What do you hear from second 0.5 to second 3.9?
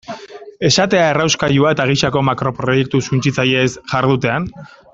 Esatea errauskailua eta gisako makroproiektu suntsitzaileez